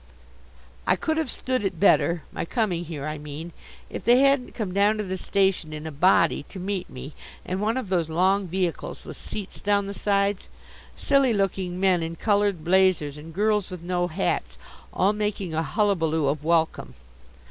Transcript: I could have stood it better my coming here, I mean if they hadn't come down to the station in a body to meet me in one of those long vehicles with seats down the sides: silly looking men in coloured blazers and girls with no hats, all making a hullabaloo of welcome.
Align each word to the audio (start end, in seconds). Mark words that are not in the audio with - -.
I 0.87 0.95
could 0.95 1.17
have 1.19 1.29
stood 1.29 1.63
it 1.63 1.79
better 1.79 2.23
my 2.31 2.43
coming 2.43 2.85
here, 2.85 3.05
I 3.05 3.19
mean 3.19 3.51
if 3.87 4.03
they 4.03 4.17
hadn't 4.21 4.55
come 4.55 4.73
down 4.73 4.97
to 4.97 5.03
the 5.03 5.15
station 5.15 5.73
in 5.73 5.85
a 5.85 5.91
body 5.91 6.41
to 6.49 6.57
meet 6.57 6.89
me 6.89 7.13
in 7.45 7.59
one 7.59 7.77
of 7.77 7.89
those 7.89 8.09
long 8.09 8.47
vehicles 8.47 9.05
with 9.05 9.15
seats 9.15 9.61
down 9.61 9.85
the 9.85 9.93
sides: 9.93 10.47
silly 10.95 11.33
looking 11.33 11.79
men 11.79 12.01
in 12.01 12.15
coloured 12.15 12.63
blazers 12.63 13.15
and 13.15 13.31
girls 13.31 13.69
with 13.69 13.83
no 13.83 14.07
hats, 14.07 14.57
all 14.91 15.13
making 15.13 15.53
a 15.53 15.61
hullabaloo 15.61 16.25
of 16.25 16.43
welcome. 16.43 16.95